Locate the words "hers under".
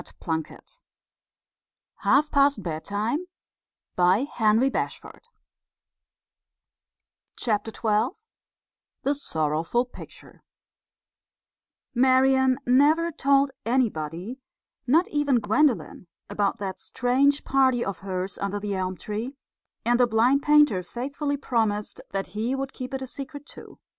17.99-18.59